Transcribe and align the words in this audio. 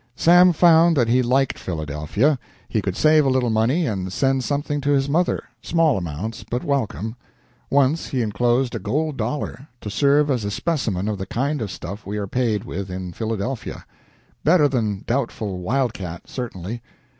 Sam 0.15 0.51
found 0.51 0.97
that 0.97 1.09
he 1.09 1.21
liked 1.21 1.59
Philadelphia. 1.59 2.39
He 2.67 2.81
could 2.81 2.95
save 2.97 3.23
a 3.23 3.29
little 3.29 3.51
money 3.51 3.85
and 3.85 4.11
send 4.11 4.43
something 4.43 4.81
to 4.81 4.89
his 4.89 5.07
mother 5.07 5.43
small 5.61 5.95
amounts, 5.95 6.43
but 6.43 6.63
welcome. 6.63 7.15
Once 7.69 8.07
he 8.07 8.23
inclosed 8.23 8.73
a 8.73 8.79
gold 8.79 9.15
dollar, 9.15 9.67
"to 9.79 9.91
serve 9.91 10.31
as 10.31 10.43
a 10.43 10.49
specimen 10.49 11.07
of 11.07 11.19
the 11.19 11.27
kind 11.27 11.61
of 11.61 11.69
stuff 11.69 12.03
we 12.03 12.17
are 12.17 12.25
paid 12.25 12.63
with 12.63 12.89
in 12.89 13.13
Philadelphia." 13.13 13.85
Better 14.43 14.67
than 14.67 15.03
doubtful 15.05 15.59
"wild 15.59 15.93
cat," 15.93 16.23
certainly. 16.25 16.81